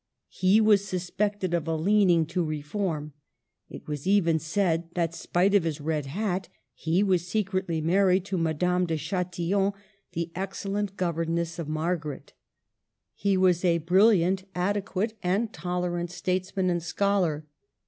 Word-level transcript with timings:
He 0.29 0.59
was 0.59 0.83
suspected 0.83 1.53
of 1.53 1.67
a 1.67 1.75
leaning 1.75 2.25
to 2.25 2.43
Reform; 2.43 3.13
it 3.69 3.85
was 3.87 4.07
even 4.07 4.39
said 4.39 4.89
that, 4.95 5.13
spite 5.13 5.53
of 5.53 5.63
his 5.63 5.79
red 5.79 6.07
hat, 6.07 6.49
he 6.73 7.03
was 7.03 7.27
secretly 7.27 7.81
married 7.81 8.25
to 8.25 8.37
Madame 8.39 8.87
de 8.87 8.97
Chatillon, 8.97 9.73
the 10.13 10.31
excellent 10.33 10.97
governess 10.97 11.59
of 11.59 11.69
Margaret 11.69 12.33
134 13.21 13.27
MARGARET 13.27 13.27
OF 13.27 13.27
ANGOUL^ME. 13.27 13.29
He 13.29 13.37
was 13.37 13.63
a 13.83 13.85
brilliant, 13.85 14.43
adequate, 14.55 15.13
and 15.21 15.53
tolerant 15.53 16.09
states 16.09 16.55
man 16.57 16.71
and 16.71 16.81
scholar. 16.81 17.45